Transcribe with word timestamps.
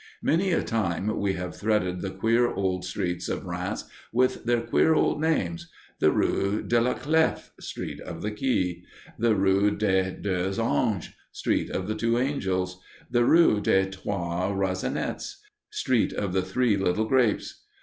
Many 0.23 0.51
a 0.51 0.63
time 0.63 1.15
we 1.19 1.33
have 1.33 1.55
threaded 1.55 2.01
the 2.01 2.09
queer 2.09 2.47
old 2.51 2.83
streets 2.83 3.29
of 3.29 3.45
Rheims 3.45 3.85
with 4.11 4.45
their 4.45 4.61
queer 4.61 4.95
old 4.95 5.21
names 5.21 5.69
the 5.99 6.09
rue 6.09 6.63
de 6.63 6.81
la 6.81 6.95
Clef 6.95 7.51
[Street 7.59 7.99
of 7.99 8.23
the 8.23 8.31
Key], 8.31 8.83
the 9.19 9.35
rue 9.35 9.69
des 9.69 10.09
Deux 10.09 10.59
Anges 10.59 11.09
[Street 11.31 11.69
of 11.69 11.85
the 11.87 11.93
Two 11.93 12.17
Angels], 12.17 12.81
the 13.11 13.23
rue 13.25 13.61
des 13.61 13.91
Trois 13.91 14.49
Raisinets 14.51 15.35
[Street 15.69 16.13
of 16.13 16.33
the 16.33 16.41
Three 16.41 16.75
Little 16.75 17.05
Grapes]. 17.05 17.61